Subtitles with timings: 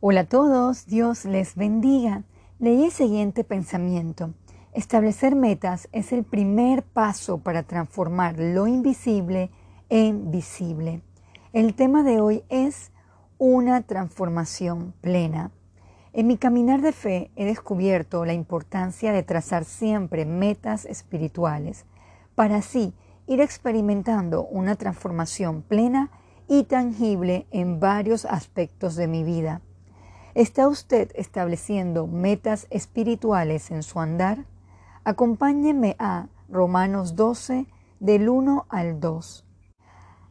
[0.00, 2.22] Hola a todos, Dios les bendiga.
[2.60, 4.32] Leí el siguiente pensamiento.
[4.72, 9.50] Establecer metas es el primer paso para transformar lo invisible
[9.88, 11.02] en visible.
[11.52, 12.92] El tema de hoy es
[13.38, 15.50] una transformación plena.
[16.12, 21.86] En mi caminar de fe he descubierto la importancia de trazar siempre metas espirituales
[22.36, 22.94] para así
[23.26, 26.12] ir experimentando una transformación plena
[26.46, 29.60] y tangible en varios aspectos de mi vida.
[30.38, 34.44] ¿Está usted estableciendo metas espirituales en su andar?
[35.02, 37.66] Acompáñenme a Romanos 12,
[37.98, 39.44] del 1 al 2.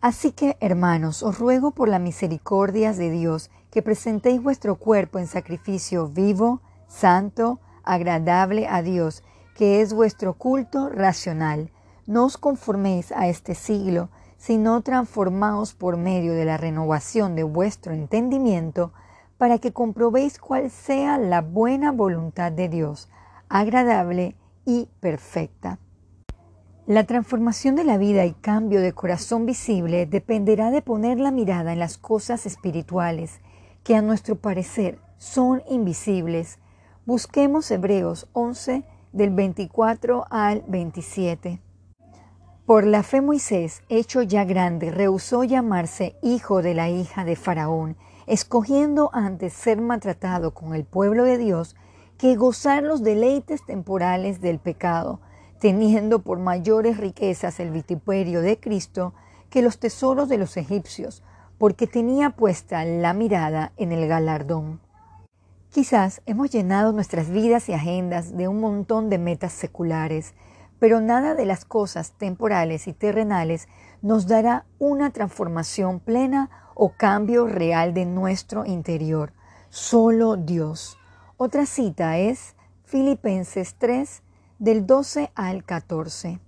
[0.00, 5.26] Así que, hermanos, os ruego por las misericordias de Dios que presentéis vuestro cuerpo en
[5.26, 9.22] sacrificio vivo, santo, agradable a Dios,
[9.54, 11.70] que es vuestro culto racional.
[12.06, 14.08] No os conforméis a este siglo,
[14.38, 18.94] sino transformaos por medio de la renovación de vuestro entendimiento,
[19.40, 23.08] para que comprobéis cuál sea la buena voluntad de Dios,
[23.48, 25.78] agradable y perfecta.
[26.86, 31.72] La transformación de la vida y cambio de corazón visible dependerá de poner la mirada
[31.72, 33.40] en las cosas espirituales,
[33.82, 36.58] que a nuestro parecer son invisibles.
[37.06, 41.62] Busquemos Hebreos 11 del 24 al 27.
[42.66, 47.96] Por la fe Moisés, hecho ya grande, rehusó llamarse hijo de la hija de Faraón,
[48.30, 51.74] escogiendo antes ser maltratado con el pueblo de Dios
[52.16, 55.18] que gozar los deleites temporales del pecado,
[55.58, 59.14] teniendo por mayores riquezas el vituperio de Cristo
[59.50, 61.24] que los tesoros de los egipcios,
[61.58, 64.78] porque tenía puesta la mirada en el galardón.
[65.70, 70.34] Quizás hemos llenado nuestras vidas y agendas de un montón de metas seculares,
[70.78, 73.66] pero nada de las cosas temporales y terrenales
[74.02, 79.34] nos dará una transformación plena o cambio real de nuestro interior.
[79.68, 80.96] Solo Dios.
[81.36, 84.22] Otra cita es Filipenses 3,
[84.58, 86.40] del 12 al 14.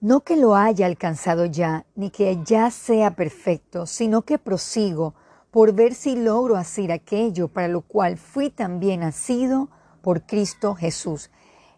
[0.00, 5.14] No que lo haya alcanzado ya, ni que ya sea perfecto, sino que prosigo
[5.50, 9.68] por ver si logro hacer aquello para lo cual fui también nacido
[10.00, 11.30] por Cristo Jesús.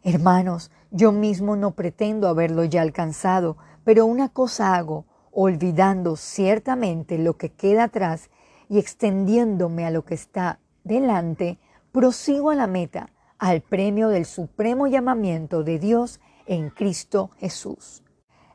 [0.04, 7.36] Hermanos, yo mismo no pretendo haberlo ya alcanzado, pero una cosa hago, olvidando ciertamente lo
[7.36, 8.30] que queda atrás
[8.68, 11.58] y extendiéndome a lo que está delante,
[11.90, 18.02] prosigo a la meta, al premio del supremo llamamiento de Dios en Cristo Jesús.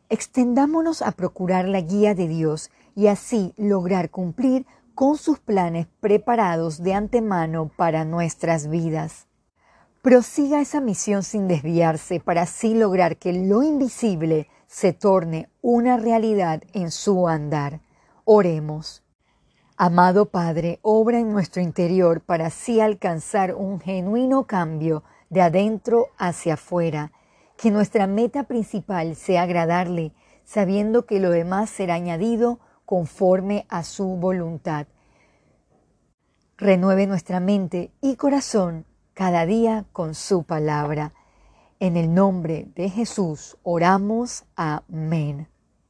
[0.10, 6.82] Extendámonos a procurar la guía de Dios y así lograr cumplir con sus planes preparados
[6.82, 9.28] de antemano para nuestras vidas.
[10.08, 16.64] Prosiga esa misión sin desviarse para así lograr que lo invisible se torne una realidad
[16.72, 17.82] en su andar.
[18.24, 19.04] Oremos.
[19.76, 26.54] Amado Padre, obra en nuestro interior para así alcanzar un genuino cambio de adentro hacia
[26.54, 27.12] afuera,
[27.58, 30.14] que nuestra meta principal sea agradarle,
[30.46, 34.88] sabiendo que lo demás será añadido conforme a su voluntad.
[36.56, 38.86] Renueve nuestra mente y corazón
[39.18, 41.12] cada día con su palabra.
[41.80, 44.46] En el nombre de Jesús oramos.
[44.56, 45.48] Amén.